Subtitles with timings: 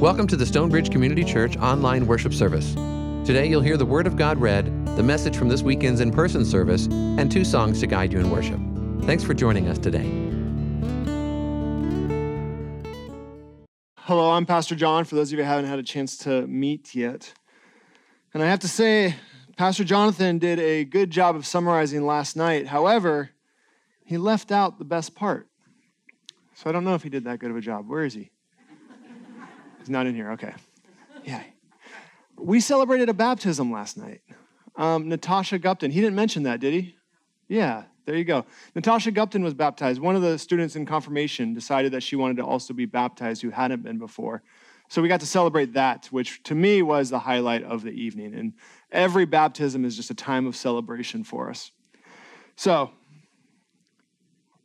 [0.00, 2.72] Welcome to the Stonebridge Community Church online worship service.
[3.26, 4.64] Today you'll hear the Word of God read,
[4.96, 8.30] the message from this weekend's in person service, and two songs to guide you in
[8.30, 8.58] worship.
[9.02, 10.06] Thanks for joining us today.
[13.98, 16.94] Hello, I'm Pastor Jon, for those of you who haven't had a chance to meet
[16.94, 17.34] yet.
[18.32, 19.16] And I have to say,
[19.58, 22.68] Pastor Jonathan did a good job of summarizing last night.
[22.68, 23.32] However,
[24.02, 25.48] he left out the best part.
[26.54, 27.86] So I don't know if he did that good of a job.
[27.86, 28.30] Where is he?
[29.80, 30.32] He's not in here.
[30.32, 30.54] Okay.
[31.24, 31.42] Yeah.
[32.38, 34.22] We celebrated a baptism last night.
[34.76, 35.90] Um, Natasha Gupton.
[35.90, 36.96] He didn't mention that, did he?
[37.48, 38.46] Yeah, there you go.
[38.74, 40.00] Natasha Gupton was baptized.
[40.00, 43.50] One of the students in confirmation decided that she wanted to also be baptized who
[43.50, 44.42] hadn't been before.
[44.88, 48.34] So we got to celebrate that, which to me was the highlight of the evening.
[48.34, 48.54] And
[48.90, 51.72] every baptism is just a time of celebration for us.
[52.56, 52.90] So,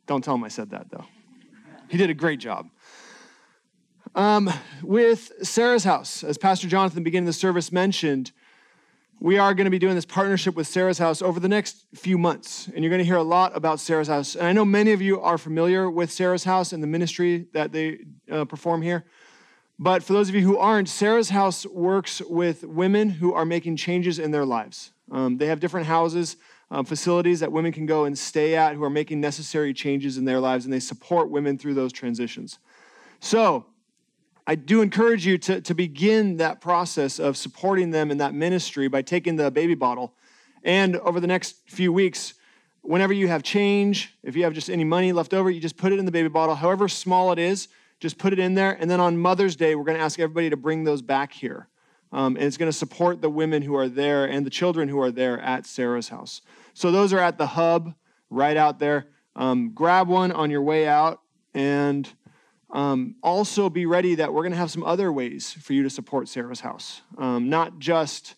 [0.06, 1.04] don't tell him I said that, though.
[1.88, 2.68] He did a great job.
[4.16, 4.50] Um,
[4.82, 8.32] with Sarah's House, as Pastor Jonathan beginning the service mentioned,
[9.20, 12.16] we are going to be doing this partnership with Sarah's House over the next few
[12.16, 12.66] months.
[12.68, 14.34] And you're going to hear a lot about Sarah's House.
[14.34, 17.72] And I know many of you are familiar with Sarah's House and the ministry that
[17.72, 19.04] they uh, perform here.
[19.78, 23.76] But for those of you who aren't, Sarah's House works with women who are making
[23.76, 24.92] changes in their lives.
[25.12, 26.38] Um, they have different houses,
[26.70, 30.24] um, facilities that women can go and stay at who are making necessary changes in
[30.24, 32.58] their lives, and they support women through those transitions.
[33.20, 33.66] So,
[34.46, 38.86] I do encourage you to, to begin that process of supporting them in that ministry
[38.86, 40.14] by taking the baby bottle.
[40.62, 42.34] And over the next few weeks,
[42.82, 45.92] whenever you have change, if you have just any money left over, you just put
[45.92, 47.66] it in the baby bottle, however small it is,
[47.98, 48.72] just put it in there.
[48.72, 51.68] And then on Mother's Day, we're going to ask everybody to bring those back here.
[52.12, 55.00] Um, and it's going to support the women who are there and the children who
[55.00, 56.40] are there at Sarah's house.
[56.72, 57.94] So those are at the hub
[58.30, 59.08] right out there.
[59.34, 61.20] Um, grab one on your way out
[61.52, 62.08] and
[62.76, 65.88] um, also, be ready that we're going to have some other ways for you to
[65.88, 67.00] support Sarah's House.
[67.16, 68.34] Um, not just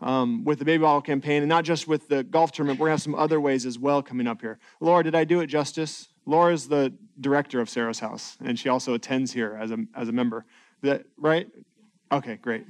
[0.00, 2.96] um, with the Baby Bottle campaign and not just with the golf tournament, we're going
[2.96, 4.60] to have some other ways as well coming up here.
[4.78, 6.06] Laura, did I do it justice?
[6.24, 10.08] Laura is the director of Sarah's House, and she also attends here as a, as
[10.08, 10.44] a member.
[10.82, 11.48] That right?
[12.12, 12.66] Okay, great.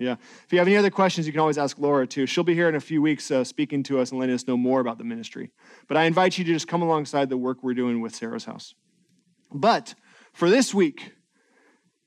[0.00, 0.16] Yeah.
[0.44, 2.26] If you have any other questions, you can always ask Laura too.
[2.26, 4.56] She'll be here in a few weeks uh, speaking to us and letting us know
[4.56, 5.52] more about the ministry.
[5.86, 8.74] But I invite you to just come alongside the work we're doing with Sarah's House.
[9.52, 9.94] But
[10.38, 11.14] for this week,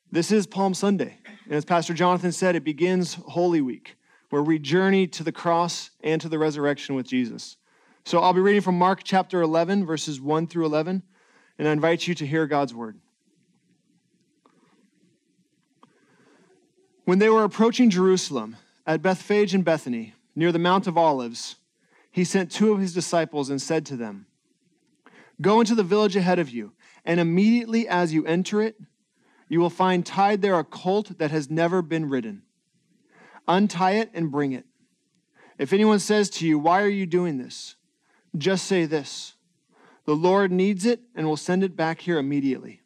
[0.09, 1.17] this is Palm Sunday.
[1.43, 3.97] And as Pastor Jonathan said, it begins Holy Week,
[4.29, 7.57] where we journey to the cross and to the resurrection with Jesus.
[8.05, 11.03] So I'll be reading from Mark chapter 11, verses 1 through 11,
[11.59, 13.01] and I invite you to hear God's word.
[17.03, 18.55] When they were approaching Jerusalem,
[18.87, 21.57] at Bethphage and Bethany, near the Mount of Olives,
[22.09, 24.25] he sent two of his disciples and said to them,
[25.41, 26.71] Go into the village ahead of you
[27.05, 28.75] and immediately as you enter it,
[29.47, 32.43] you will find tied there a colt that has never been ridden.
[33.47, 34.65] Untie it and bring it.
[35.57, 37.75] If anyone says to you, Why are you doing this?
[38.37, 39.35] just say this
[40.05, 42.81] The Lord needs it and will send it back here immediately.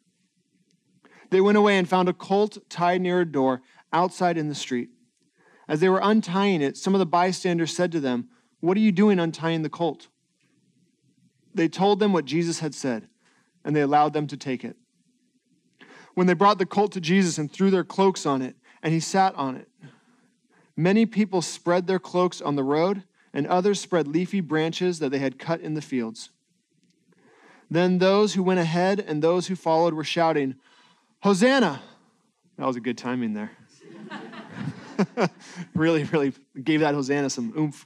[1.30, 3.62] They went away and found a colt tied near a door
[3.92, 4.90] outside in the street.
[5.68, 8.28] As they were untying it, some of the bystanders said to them,
[8.60, 10.08] What are you doing untying the colt?
[11.54, 13.08] They told them what Jesus had said
[13.66, 14.76] and they allowed them to take it.
[16.14, 19.00] When they brought the colt to Jesus and threw their cloaks on it, and he
[19.00, 19.68] sat on it,
[20.76, 23.02] many people spread their cloaks on the road,
[23.34, 26.30] and others spread leafy branches that they had cut in the fields.
[27.68, 30.54] Then those who went ahead and those who followed were shouting,
[31.22, 31.82] Hosanna!
[32.56, 33.50] That was a good timing there.
[35.74, 36.32] really, really
[36.62, 37.84] gave that Hosanna some oomph.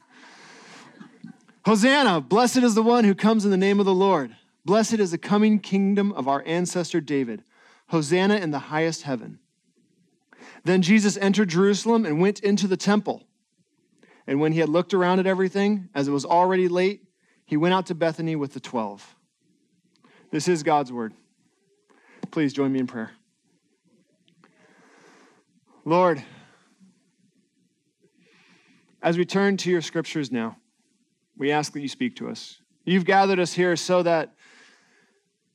[1.65, 2.21] Hosanna!
[2.21, 4.37] Blessed is the one who comes in the name of the Lord.
[4.65, 7.43] Blessed is the coming kingdom of our ancestor David.
[7.89, 9.39] Hosanna in the highest heaven.
[10.65, 13.25] Then Jesus entered Jerusalem and went into the temple.
[14.27, 17.03] And when he had looked around at everything, as it was already late,
[17.47, 19.17] he went out to Bethany with the twelve.
[20.31, 21.15] This is God's word.
[22.31, 23.11] Please join me in prayer.
[25.85, 26.23] Lord,
[29.03, 30.59] as we turn to your scriptures now,
[31.37, 32.61] we ask that you speak to us.
[32.85, 34.35] You've gathered us here so that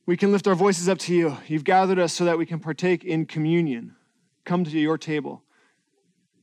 [0.06, 1.36] we can lift our voices up to you.
[1.48, 3.96] You've gathered us so that we can partake in communion,
[4.44, 5.42] come to your table.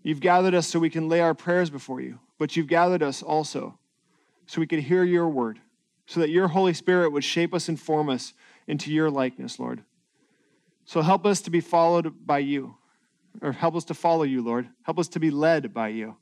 [0.03, 3.23] You've gathered us so we can lay our prayers before you, but you've gathered us
[3.23, 3.79] also
[4.45, 5.59] so we could hear your word,
[6.05, 8.33] so that your Holy Spirit would shape us and form us
[8.67, 9.83] into your likeness, Lord.
[10.83, 12.75] So help us to be followed by you,
[13.41, 14.67] or help us to follow you, Lord.
[14.83, 16.17] Help us to be led by you,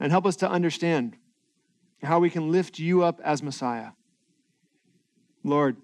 [0.00, 1.16] and help us to understand
[2.02, 3.90] how we can lift you up as Messiah.
[5.44, 5.76] Lord,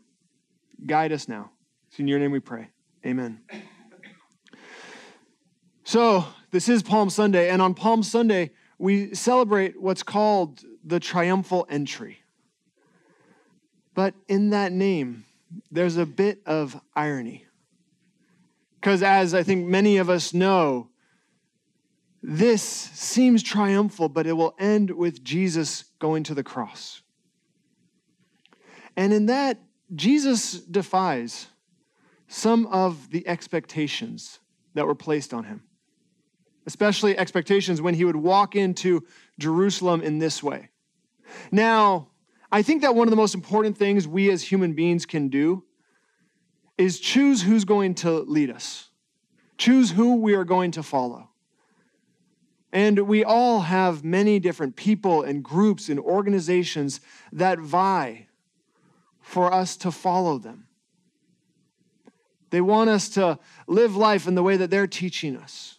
[0.87, 1.51] Guide us now.
[1.89, 2.69] It's in your name we pray.
[3.05, 3.41] Amen.
[5.85, 11.67] So, this is Palm Sunday, and on Palm Sunday, we celebrate what's called the triumphal
[11.69, 12.19] entry.
[13.95, 15.25] But in that name,
[15.71, 17.47] there's a bit of irony.
[18.81, 20.89] Because, as I think many of us know,
[22.23, 27.03] this seems triumphal, but it will end with Jesus going to the cross.
[28.97, 29.59] And in that,
[29.95, 31.49] Jesus defies
[32.29, 34.39] some of the expectations
[34.75, 35.65] that were placed on him,
[36.67, 39.05] especially expectations when he would walk into
[39.39, 40.71] Jerusalem in this way.
[41.51, 42.09] Now,
[42.53, 45.65] I think that one of the most important things we as human beings can do
[46.79, 48.91] is choose who's going to lead us,
[49.59, 51.29] choose who we are going to follow.
[52.73, 57.01] And we all have many different people and groups and organizations
[57.33, 58.29] that vie
[59.31, 60.67] for us to follow them.
[62.51, 63.39] They want us to
[63.69, 65.79] live life in the way that they're teaching us.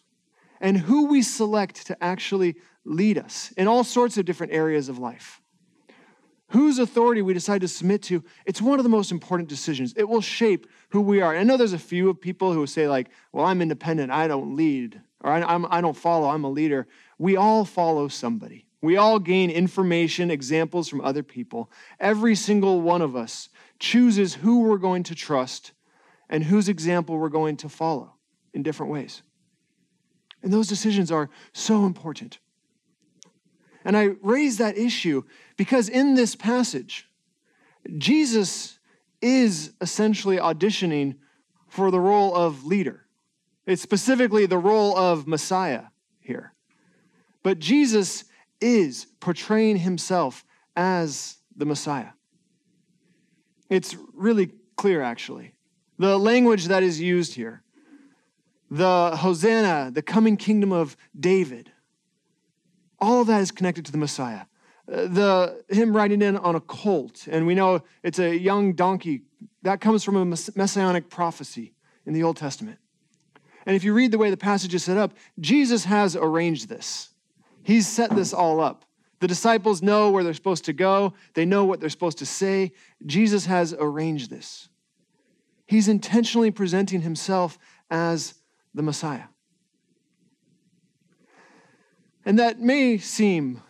[0.62, 2.56] And who we select to actually
[2.86, 5.42] lead us in all sorts of different areas of life.
[6.52, 9.94] Whose authority we decide to submit to, it's one of the most important decisions.
[9.98, 11.36] It will shape who we are.
[11.36, 14.56] I know there's a few of people who say, like, well, I'm independent, I don't
[14.56, 16.88] lead, or I, I'm, I don't follow, I'm a leader.
[17.18, 18.66] We all follow somebody.
[18.82, 21.72] We all gain information, examples from other people.
[22.00, 23.50] Every single one of us
[23.80, 25.72] chooses who we're going to trust
[26.30, 28.14] and whose example we're going to follow
[28.54, 29.22] in different ways.
[30.42, 32.40] And those decisions are so important.
[33.86, 35.24] And I raise that issue
[35.58, 37.08] because in this passage,
[37.98, 38.80] Jesus
[39.22, 41.18] is essentially auditioning
[41.68, 43.06] for the role of leader.
[43.66, 45.86] It's specifically the role of Messiah
[46.20, 46.54] here.
[47.44, 48.26] But Jesus
[48.62, 52.10] is portraying himself as the Messiah.
[53.70, 55.54] It's really clear, actually.
[55.98, 57.64] The language that is used here,
[58.70, 61.72] the Hosanna, the coming kingdom of David,
[63.00, 64.46] all of that is connected to the Messiah.
[64.92, 69.22] Uh, the him riding in on a colt, and we know it's a young donkey,
[69.62, 71.74] that comes from a messianic prophecy
[72.06, 72.78] in the Old Testament.
[73.66, 77.11] And if you read the way the passage is set up, Jesus has arranged this.
[77.64, 78.86] He's set this all up.
[79.20, 82.72] The disciples know where they're supposed to go, they know what they're supposed to say.
[83.06, 84.68] Jesus has arranged this.
[85.68, 87.58] He's intentionally presenting himself
[87.90, 88.34] as
[88.74, 89.26] the Messiah.
[92.26, 93.62] And that may seem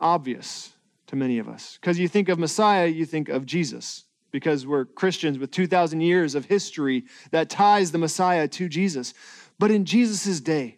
[0.00, 0.72] obvious
[1.08, 4.84] to many of us because you think of Messiah, you think of Jesus because we're
[4.84, 9.14] Christians with 2,000 years of history that ties the Messiah to Jesus.
[9.58, 10.77] But in Jesus' day,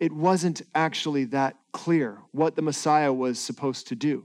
[0.00, 4.24] it wasn't actually that clear what the Messiah was supposed to do.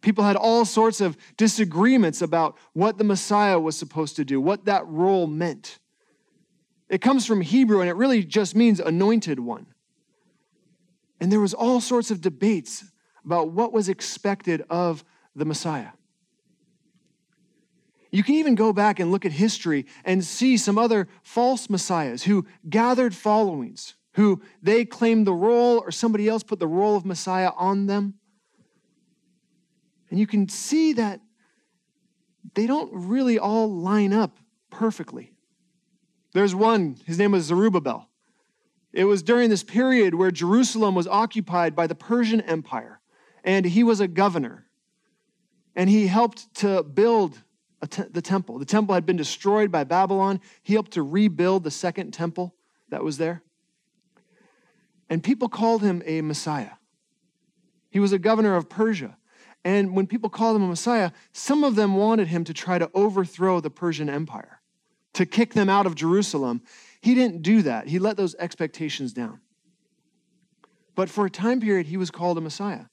[0.00, 4.66] People had all sorts of disagreements about what the Messiah was supposed to do, what
[4.66, 5.78] that role meant.
[6.88, 9.66] It comes from Hebrew and it really just means anointed one.
[11.20, 12.84] And there was all sorts of debates
[13.24, 15.88] about what was expected of the Messiah.
[18.12, 22.22] You can even go back and look at history and see some other false messiahs
[22.22, 27.04] who gathered followings, who they claimed the role or somebody else put the role of
[27.04, 28.14] Messiah on them.
[30.10, 31.20] And you can see that
[32.54, 34.38] they don't really all line up
[34.70, 35.34] perfectly.
[36.32, 38.08] There's one, his name was Zerubbabel.
[38.92, 43.00] It was during this period where Jerusalem was occupied by the Persian Empire,
[43.44, 44.66] and he was a governor.
[45.74, 47.42] And he helped to build
[47.80, 48.58] the temple.
[48.58, 50.40] The temple had been destroyed by Babylon.
[50.62, 52.54] He helped to rebuild the second temple
[52.88, 53.42] that was there.
[55.08, 56.72] And people called him a Messiah.
[57.90, 59.16] He was a governor of Persia.
[59.64, 62.90] And when people called him a Messiah, some of them wanted him to try to
[62.94, 64.60] overthrow the Persian Empire,
[65.14, 66.62] to kick them out of Jerusalem.
[67.00, 69.40] He didn't do that, he let those expectations down.
[70.94, 72.86] But for a time period, he was called a Messiah.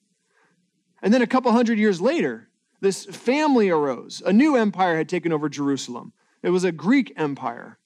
[1.02, 2.48] And then a couple hundred years later,
[2.80, 4.22] this family arose.
[4.24, 6.12] A new empire had taken over Jerusalem.
[6.42, 7.78] It was a Greek empire.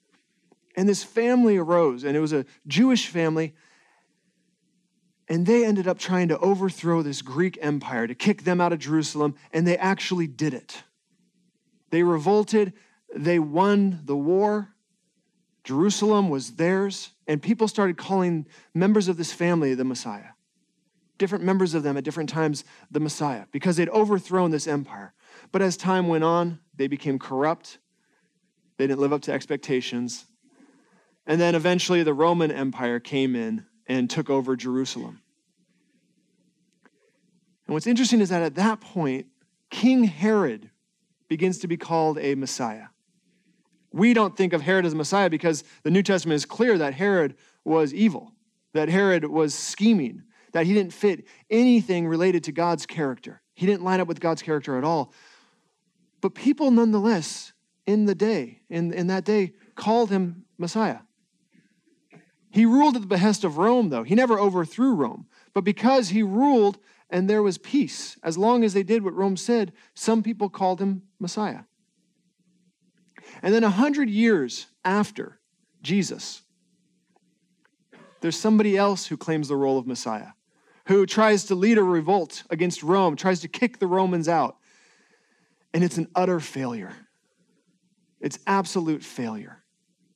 [0.76, 3.54] And this family arose, and it was a Jewish family
[5.28, 8.78] and they ended up trying to overthrow this Greek empire, to kick them out of
[8.78, 10.82] Jerusalem, and they actually did it.
[11.90, 12.72] They revolted,
[13.14, 14.74] they won the war.
[15.64, 20.30] Jerusalem was theirs, and people started calling members of this family the Messiah.
[21.18, 25.12] Different members of them at different times the Messiah, because they'd overthrown this empire.
[25.52, 27.78] But as time went on, they became corrupt.
[28.76, 30.24] They didn't live up to expectations.
[31.26, 35.20] And then eventually the Roman Empire came in and took over Jerusalem.
[37.66, 39.26] And what's interesting is that at that point,
[39.70, 40.70] King Herod
[41.28, 42.86] begins to be called a Messiah.
[43.92, 46.94] We don't think of Herod as a Messiah because the New Testament is clear that
[46.94, 48.32] Herod was evil,
[48.74, 53.42] that Herod was scheming, that he didn't fit anything related to God's character.
[53.54, 55.12] He didn't line up with God's character at all.
[56.20, 57.52] But people nonetheless
[57.86, 60.98] in the day, in, in that day, called him Messiah.
[62.50, 64.02] He ruled at the behest of Rome, though.
[64.02, 65.26] He never overthrew Rome.
[65.52, 66.78] But because he ruled
[67.10, 70.80] and there was peace, as long as they did what Rome said, some people called
[70.80, 71.60] him Messiah.
[73.42, 75.38] And then a hundred years after
[75.82, 76.42] Jesus,
[78.20, 80.28] there's somebody else who claims the role of Messiah,
[80.86, 84.56] who tries to lead a revolt against Rome, tries to kick the Romans out.
[85.72, 86.94] And it's an utter failure.
[88.20, 89.62] It's absolute failure.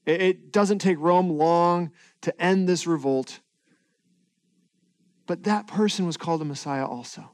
[0.04, 3.40] It doesn't take Rome long to end this revolt.
[5.26, 7.30] But that person was called a Messiah also.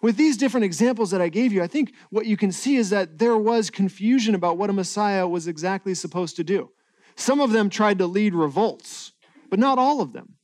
[0.00, 2.90] With these different examples that I gave you, I think what you can see is
[2.90, 6.70] that there was confusion about what a Messiah was exactly supposed to do.
[7.16, 9.12] Some of them tried to lead revolts,
[9.50, 10.34] but not all of them.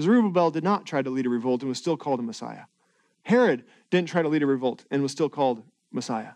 [0.00, 2.64] Zerubbabel did not try to lead a revolt and was still called a Messiah.
[3.24, 6.32] Herod didn't try to lead a revolt and was still called Messiah.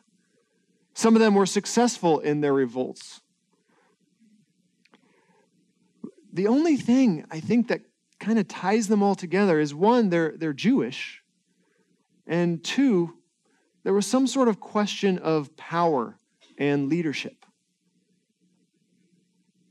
[0.94, 3.20] Some of them were successful in their revolts.
[6.38, 7.80] The only thing I think that
[8.20, 11.20] kind of ties them all together is one, they're, they're Jewish,
[12.28, 13.14] and two,
[13.82, 16.16] there was some sort of question of power
[16.56, 17.44] and leadership.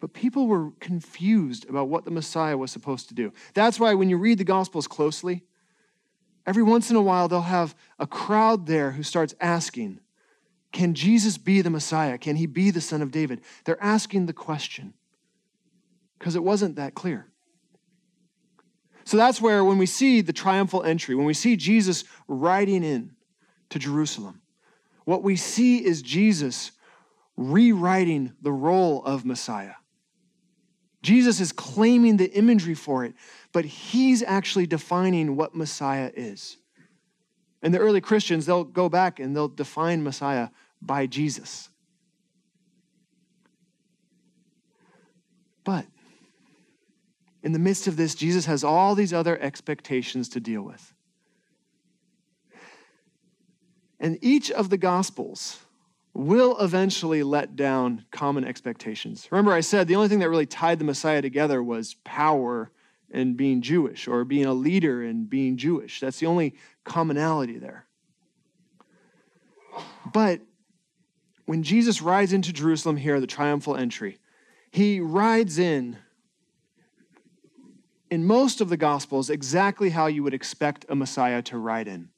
[0.02, 3.32] But people were confused about what the Messiah was supposed to do.
[3.54, 5.46] That's why when you read the Gospels closely,
[6.46, 10.02] every once in a while they'll have a crowd there who starts asking,
[10.74, 12.18] Can Jesus be the Messiah?
[12.18, 13.40] Can he be the Son of David?
[13.64, 14.96] They're asking the question
[16.18, 17.28] because it wasn't that clear.
[19.04, 23.12] So that's where, when we see the triumphal entry, when we see Jesus riding in
[23.70, 24.42] to Jerusalem,
[25.06, 26.72] what we see is Jesus
[27.38, 29.76] rewriting the role of Messiah.
[31.02, 33.14] Jesus is claiming the imagery for it,
[33.54, 36.58] but he's actually defining what Messiah is.
[37.62, 40.50] And the early Christians, they'll go back and they'll define Messiah
[40.82, 41.70] by Jesus.
[45.64, 45.86] But
[47.48, 50.94] in the midst of this, Jesus has all these other expectations to deal with.
[54.01, 55.58] And each of the Gospels
[56.13, 59.30] will eventually let down common expectations.
[59.32, 62.70] Remember, I said the only thing that really tied the Messiah together was power
[63.12, 66.01] and being Jewish, or being a leader and being Jewish.
[66.01, 67.86] That's the only commonality there.
[70.12, 70.42] But
[71.46, 74.18] when Jesus rides into Jerusalem here, the triumphal entry,
[74.70, 75.96] he rides in
[78.10, 82.10] in most of the Gospels exactly how you would expect a Messiah to ride in.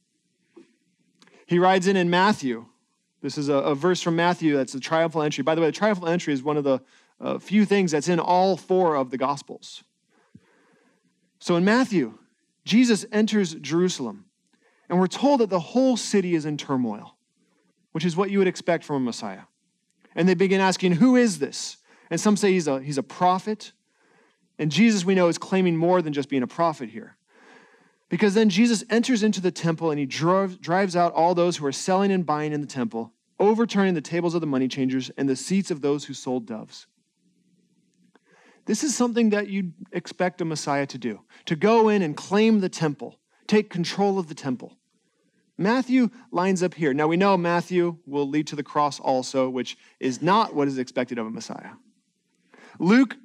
[1.46, 2.66] He rides in in Matthew.
[3.22, 5.44] This is a, a verse from Matthew that's a triumphal entry.
[5.44, 6.82] By the way, the triumphal entry is one of the
[7.20, 9.84] uh, few things that's in all four of the Gospels.
[11.40, 12.18] So in Matthew,
[12.66, 14.26] Jesus enters Jerusalem,
[14.90, 17.16] and we're told that the whole city is in turmoil,
[17.94, 19.44] which is what you would expect from a Messiah.
[20.16, 21.78] And they begin asking, Who is this?
[22.10, 23.72] And some say he's a, he's a prophet.
[24.60, 27.16] And Jesus, we know, is claiming more than just being a prophet here.
[28.10, 31.66] Because then Jesus enters into the temple and he drove, drives out all those who
[31.66, 35.30] are selling and buying in the temple, overturning the tables of the money changers and
[35.30, 36.88] the seats of those who sold doves.
[38.66, 42.60] This is something that you'd expect a Messiah to do to go in and claim
[42.60, 44.76] the temple, take control of the temple.
[45.58, 46.94] Matthew lines up here.
[46.94, 50.78] Now we know Matthew will lead to the cross also, which is not what is
[50.78, 51.72] expected of a Messiah.
[52.80, 53.16] Luke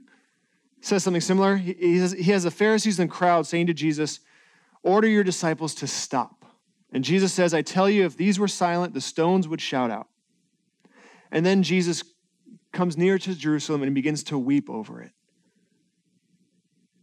[0.86, 1.56] says something similar.
[1.56, 4.20] He has, he has the Pharisees and crowd saying to Jesus,
[4.82, 6.44] Order your disciples to stop.
[6.92, 10.08] And Jesus says, I tell you, if these were silent, the stones would shout out.
[11.32, 12.04] And then Jesus
[12.72, 15.12] comes near to Jerusalem and begins to weep over it.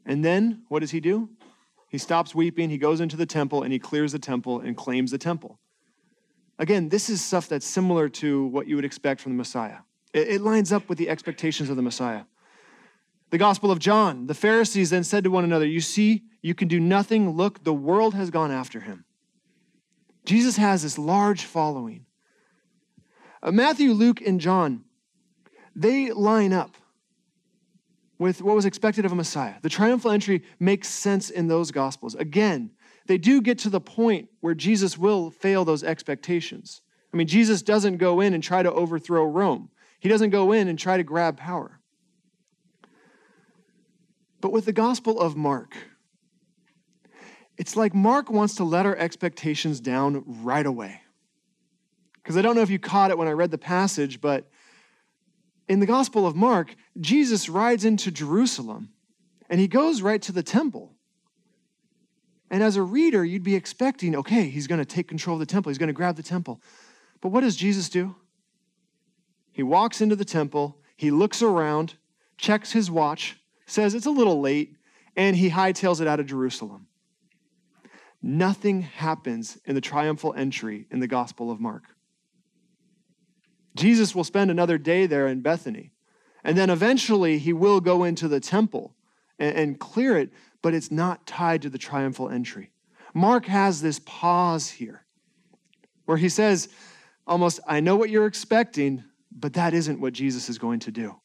[0.06, 1.30] And then what does he do?
[1.90, 5.12] He stops weeping, he goes into the temple, and he clears the temple and claims
[5.12, 5.60] the temple.
[6.58, 9.80] Again, this is stuff that's similar to what you would expect from the Messiah.
[10.14, 12.24] It lines up with the expectations of the Messiah.
[13.32, 16.68] The Gospel of John, the Pharisees then said to one another, You see, you can
[16.68, 17.32] do nothing.
[17.32, 19.06] Look, the world has gone after him.
[20.26, 22.06] Jesus has this large following.
[23.42, 24.84] Uh, Matthew, Luke, and John,
[25.76, 26.76] they line up
[28.20, 29.56] with what was expected of a Messiah.
[29.62, 32.16] The triumphal entry makes sense in those Gospels.
[32.16, 32.72] Again,
[33.08, 36.82] they do get to the point where Jesus will fail those expectations.
[37.14, 39.70] I mean, Jesus doesn't go in and try to overthrow Rome,
[40.00, 41.81] he doesn't go in and try to grab power.
[44.42, 45.78] But with the Gospel of Mark,
[47.58, 51.02] it's like Mark wants to let our expectations down right away.
[52.16, 54.50] Because I don't know if you caught it when I read the passage, but
[55.68, 58.90] in the Gospel of Mark, Jesus rides into Jerusalem
[59.50, 60.94] and he goes right to the temple.
[62.50, 65.46] And as a reader, you'd be expecting, okay, he's going to take control of the
[65.46, 66.62] temple, he's going to grab the temple.
[67.22, 68.16] But what does Jesus do?
[69.52, 71.96] He walks into the temple, he looks around,
[72.38, 73.38] checks his watch,
[73.72, 74.76] says it's a little late,
[75.16, 76.88] and he hightails it out of Jerusalem.
[78.22, 81.84] Nothing happens in the triumphal entry in the Gospel of Mark.
[83.76, 85.92] Jesus will spend another day there in Bethany.
[86.44, 88.96] And then eventually he will go into the temple
[89.40, 92.72] and, and, clear it, but it's not tied to the triumphal entry.
[93.14, 95.06] Mark has this pause here
[96.06, 96.70] where he says,
[97.26, 101.21] almost, I know what you're expecting, but that isn't what Jesus is going to do.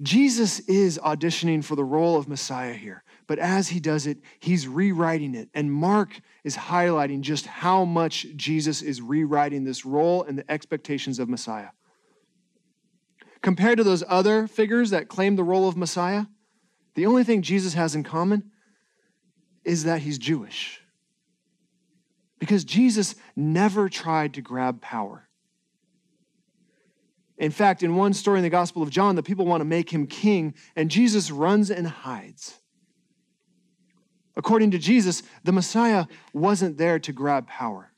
[0.00, 3.02] Jesus is auditioning for the role of Messiah here.
[3.26, 5.50] But as he does it, he's rewriting it.
[5.54, 11.18] And Mark is highlighting just how much Jesus is rewriting this role and the expectations
[11.18, 11.68] of Messiah.
[13.42, 16.24] Compared to those other figures that claim the role of Messiah,
[16.94, 18.50] the only thing Jesus has in common
[19.64, 20.80] is that he's Jewish.
[22.38, 25.27] Because Jesus never tried to grab power.
[27.38, 29.90] In fact, in one story in the Gospel of John, the people want to make
[29.90, 32.58] him king, and Jesus runs and hides.
[34.36, 37.92] According to Jesus, the Messiah wasn't there to grab power.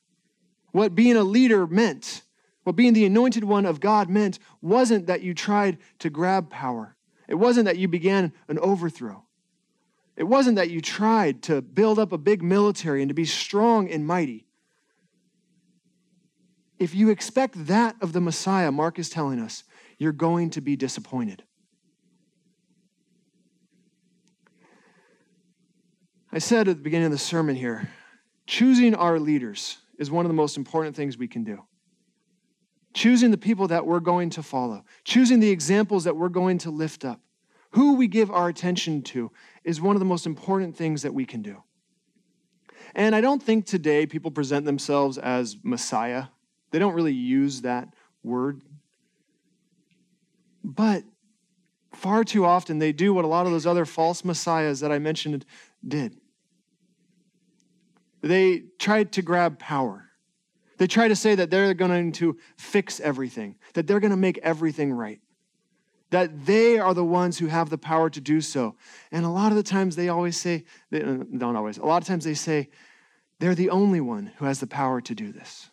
[0.73, 2.23] What being a leader meant,
[2.65, 6.97] what being the anointed one of God meant, wasn't that you tried to grab power.
[7.27, 9.25] It wasn't that you began an overthrow.
[10.17, 13.91] It wasn't that you tried to build up a big military and to be strong
[13.91, 14.47] and mighty.
[16.81, 19.65] If you expect that of the Messiah, Mark is telling us,
[19.99, 21.45] you're going to be disappointed.
[26.33, 27.91] I said at the beginning of the sermon here
[28.47, 31.63] choosing our leaders is one of the most important things we can do.
[32.95, 36.71] Choosing the people that we're going to follow, choosing the examples that we're going to
[36.71, 37.21] lift up,
[37.73, 39.31] who we give our attention to
[39.65, 41.63] is one of the most important things that we can do.
[42.95, 46.25] And I don't think today people present themselves as Messiah.
[46.71, 48.63] They don't really use that word.
[50.63, 51.05] But
[51.93, 54.99] far too often they do what a lot of those other false messiahs that I
[54.99, 55.45] mentioned
[55.87, 56.17] did.
[58.23, 60.07] They tried to grab power.
[60.79, 64.39] They try to say that they're going to fix everything, that they're going to make
[64.39, 65.21] everything right,
[66.11, 68.77] that they are the ones who have the power to do so.
[69.13, 72.03] And a lot of the times they always say, they uh, don't always, a lot
[72.03, 72.71] of times they say,
[73.41, 75.71] they're the only one who has the power to do this.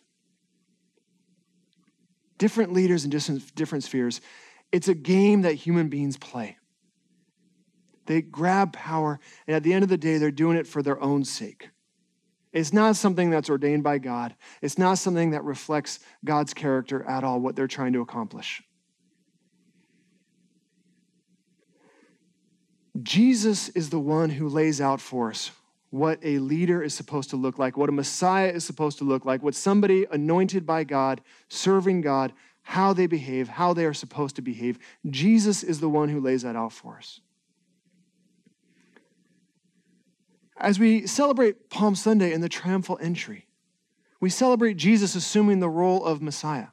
[2.38, 4.20] Different leaders in different, spheres,
[4.72, 6.56] it's a game that human beings play.
[8.06, 11.00] They grab power, and at the end of the day, they're doing it for their
[11.02, 11.68] own sake.
[12.52, 14.34] It's not something that's ordained by God.
[14.62, 18.62] It's not something that reflects God's character at all, what they're trying to accomplish.
[23.02, 25.50] Jesus is the one who lays out for us
[25.90, 29.24] what a leader is supposed to look like, what a Messiah is supposed to look
[29.24, 34.36] like, what somebody anointed by God, serving God, how they behave, how they are supposed
[34.36, 34.78] to behave.
[35.08, 37.20] Jesus is the one who lays that out for us.
[40.58, 43.46] As we celebrate Palm Sunday and the triumphal entry,
[44.20, 46.68] we celebrate Jesus assuming the role of Messiah.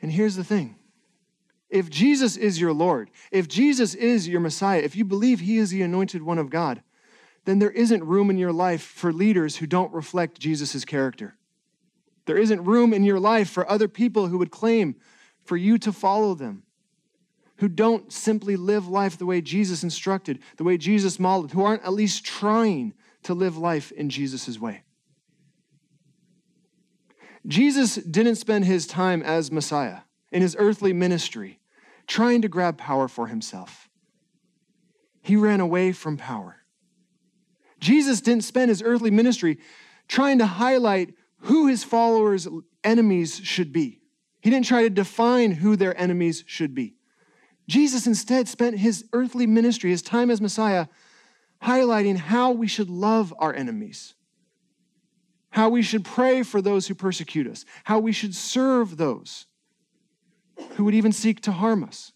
[0.00, 0.79] And here's the thing
[1.70, 5.70] if Jesus is your Lord, if Jesus is your Messiah, if you believe he is
[5.70, 6.82] the anointed one of God,
[7.44, 11.36] then there isn't room in your life for leaders who don't reflect Jesus' character.
[12.26, 14.96] There isn't room in your life for other people who would claim
[15.42, 16.64] for you to follow them
[17.60, 21.84] who don't simply live life the way Jesus instructed, the way Jesus modeled, who aren't
[21.84, 24.82] at least trying to live life in Jesus' way.
[27.46, 30.00] Jesus didn't spend his time as Messiah
[30.32, 31.59] in his earthly ministry
[32.10, 33.88] trying to grab power for himself.
[35.22, 36.56] He ran away from power.
[37.78, 39.58] Jesus didn't spend his earthly ministry
[40.08, 42.48] trying to highlight who his followers'
[42.82, 44.00] enemies should be.
[44.40, 46.96] He didn't try to define who their enemies should be.
[47.68, 50.88] Jesus instead spent his earthly ministry, his time as Messiah,
[51.62, 54.14] highlighting how we should love our enemies,
[55.50, 59.46] how we should pray for those who persecute us, how we should serve those
[60.76, 62.12] who would even seek to harm us.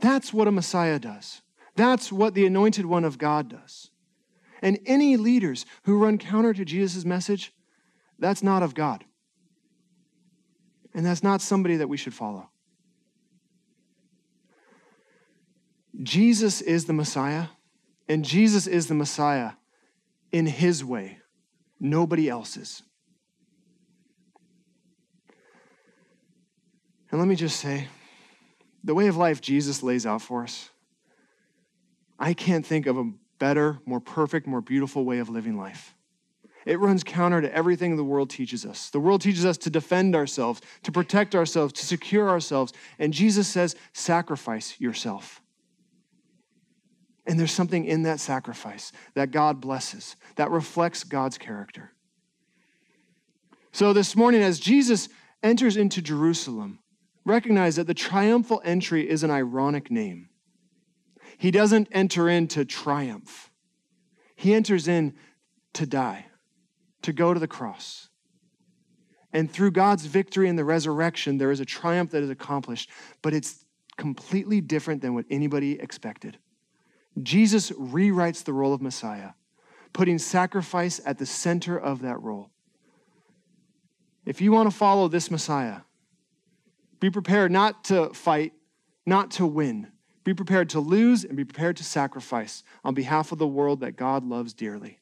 [0.00, 1.42] That's what a Messiah does.
[1.76, 3.90] That's what the anointed one of God does.
[4.62, 7.52] And any leaders who run counter to Jesus' message,
[8.18, 9.04] that's not of God.
[10.94, 12.48] And that's not somebody that we should follow.
[16.02, 17.46] Jesus is the Messiah,
[18.08, 19.52] and Jesus is the Messiah
[20.30, 21.18] in his way,
[21.80, 22.82] nobody else's.
[27.18, 27.88] And let me just say
[28.84, 30.70] the way of life Jesus lays out for us,
[32.16, 35.96] I can't think of a better, more perfect, more beautiful way of living life.
[36.64, 38.90] It runs counter to everything the world teaches us.
[38.90, 42.72] The world teaches us to defend ourselves, to protect ourselves, to secure ourselves.
[43.00, 45.42] And Jesus says, sacrifice yourself.
[47.26, 51.90] And there's something in that sacrifice that God blesses, that reflects God's character.
[53.72, 55.08] So this morning, as Jesus
[55.42, 56.78] enters into Jerusalem,
[57.28, 60.28] recognize that the triumphal entry is an ironic name.
[61.36, 63.50] He doesn't enter in to triumph,
[64.34, 65.14] he enters in
[65.74, 66.26] to die,
[67.02, 68.08] to go to the cross.
[69.32, 73.34] And through God's victory and the resurrection, there is a triumph that is accomplished, but
[73.34, 73.64] it's
[73.98, 76.38] completely different than what anybody expected.
[77.22, 79.30] Jesus rewrites the role of Messiah,
[79.92, 82.50] putting sacrifice at the center of that role.
[84.24, 85.80] If you want to follow this Messiah,
[87.00, 88.52] be prepared not to fight,
[89.06, 89.88] not to win.
[90.24, 93.96] Be prepared to lose and be prepared to sacrifice on behalf of the world that
[93.96, 94.98] God loves dearly.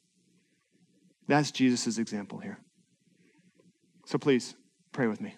[1.26, 2.59] That's Jesus' example here.
[4.04, 4.54] So please,
[4.92, 5.35] pray with me.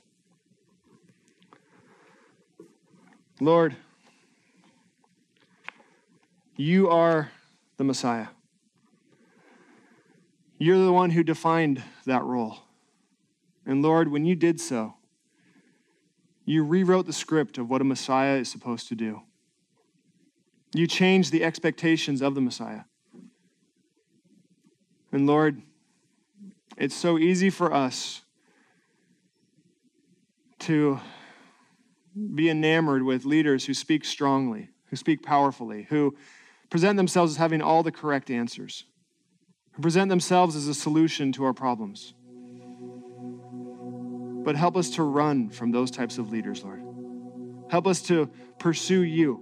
[3.40, 3.76] Lord,
[6.56, 7.30] you are
[7.76, 8.26] the Messiah.
[10.58, 12.58] You're the one who defined that role.
[13.64, 14.97] And Lord, when you did so,
[16.48, 19.20] you rewrote the script of what a Messiah is supposed to do.
[20.72, 22.84] You changed the expectations of the Messiah.
[25.12, 25.60] And Lord,
[26.78, 28.22] it's so easy for us
[30.60, 31.00] to
[32.34, 36.16] be enamored with leaders who speak strongly, who speak powerfully, who
[36.70, 38.84] present themselves as having all the correct answers,
[39.72, 42.14] who present themselves as a solution to our problems.
[44.48, 46.82] But help us to run from those types of leaders, Lord.
[47.70, 49.38] Help us to pursue you,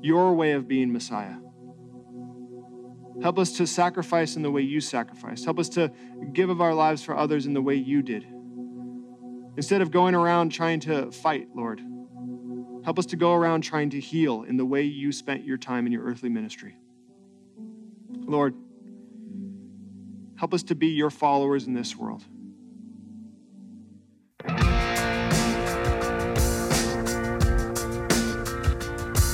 [0.00, 1.34] your way of being Messiah.
[3.22, 5.44] Help us to sacrifice in the way you sacrificed.
[5.44, 5.92] Help us to
[6.32, 8.26] give of our lives for others in the way you did.
[9.58, 11.82] Instead of going around trying to fight, Lord,
[12.82, 15.84] help us to go around trying to heal in the way you spent your time
[15.84, 16.78] in your earthly ministry.
[18.08, 18.54] Lord,
[20.36, 22.24] help us to be your followers in this world.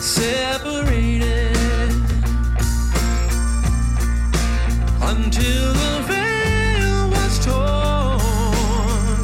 [0.07, 1.51] Separated
[5.03, 9.23] until the veil was torn.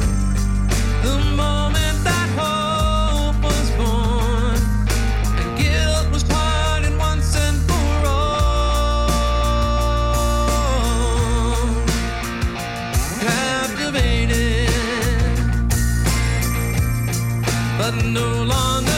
[1.03, 4.59] The moment that hope was born
[5.39, 9.07] and guilt was parted once and for all.
[13.21, 14.67] Captivated,
[17.77, 18.92] but no longer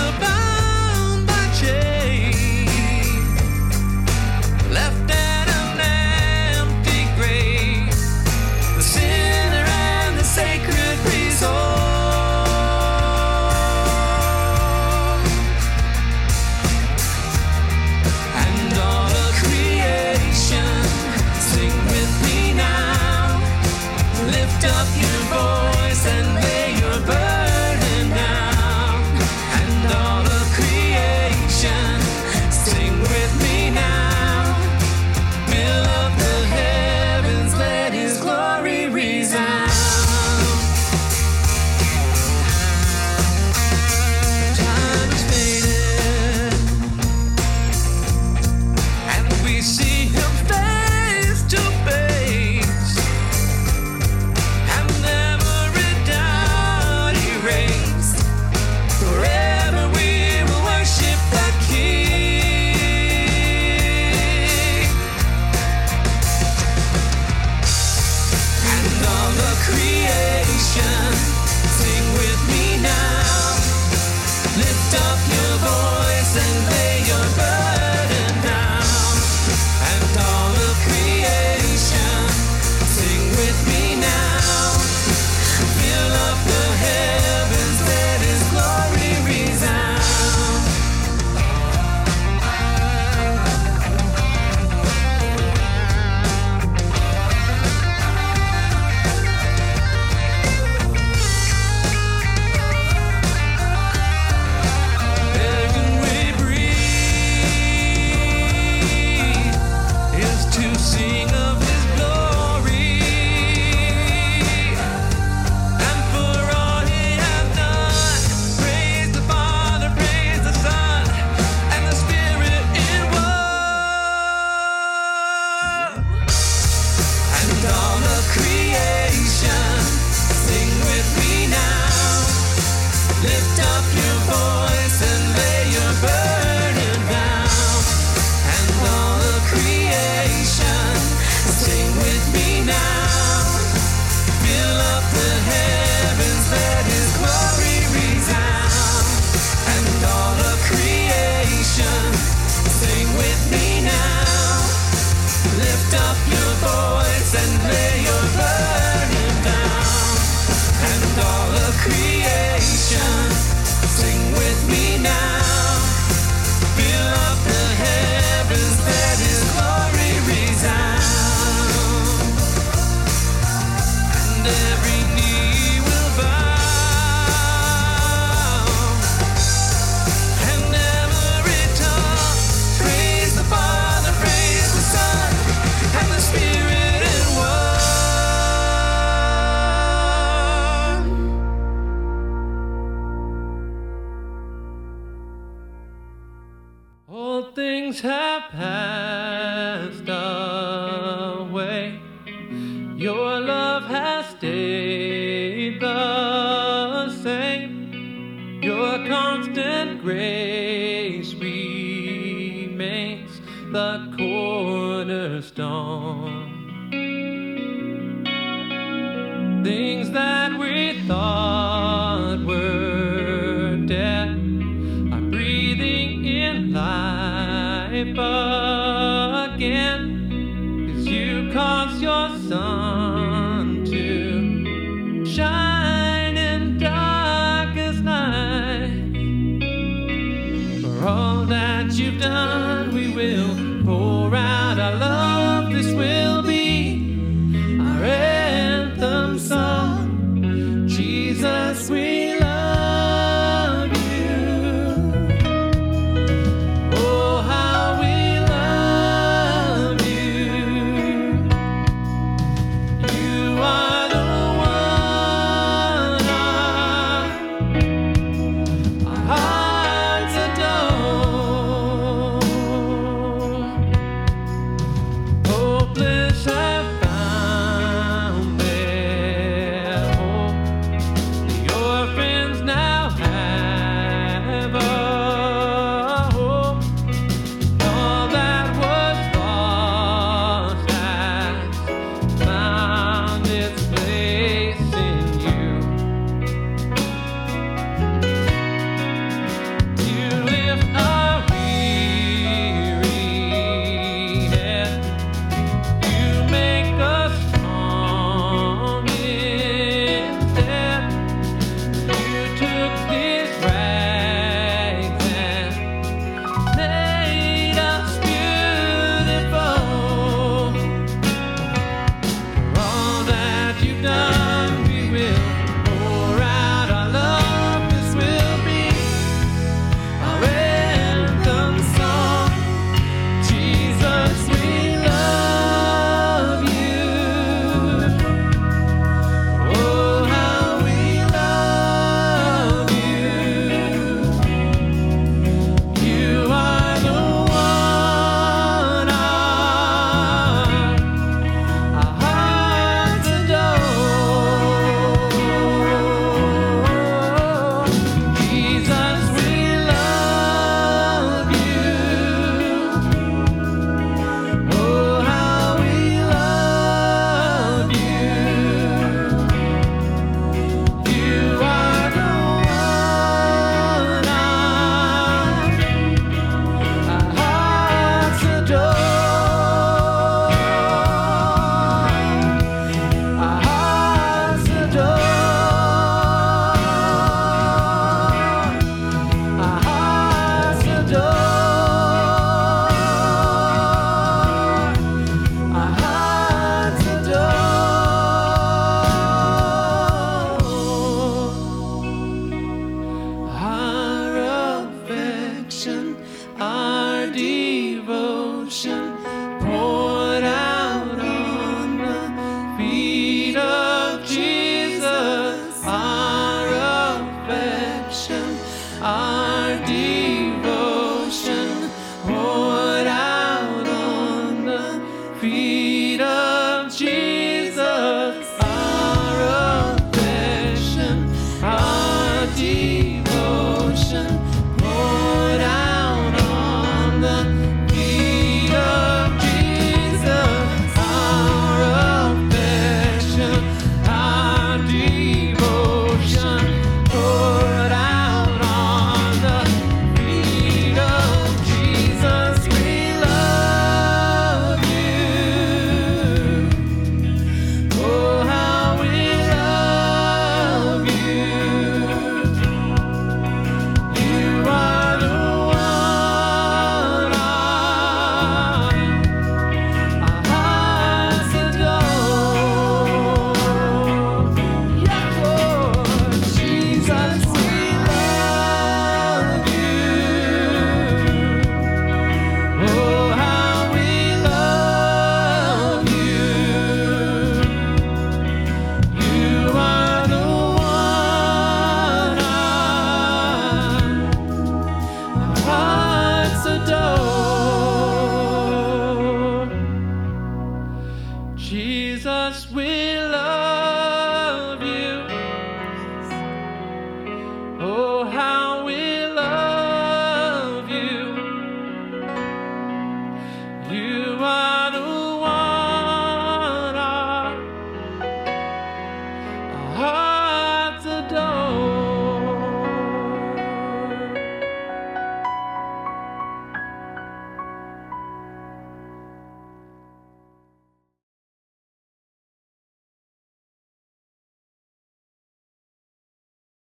[242.00, 245.25] you've done, we will pour out our love.